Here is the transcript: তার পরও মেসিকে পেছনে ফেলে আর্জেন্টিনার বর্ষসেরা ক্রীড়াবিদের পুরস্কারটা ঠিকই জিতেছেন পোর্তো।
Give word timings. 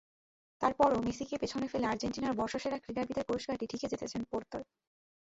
তার 0.61 0.73
পরও 0.73 1.03
মেসিকে 1.05 1.35
পেছনে 1.37 1.65
ফেলে 1.67 1.85
আর্জেন্টিনার 1.87 2.37
বর্ষসেরা 2.39 2.77
ক্রীড়াবিদের 2.79 3.27
পুরস্কারটা 3.27 3.65
ঠিকই 3.71 3.89
জিতেছেন 3.91 4.21
পোর্তো। 4.31 4.57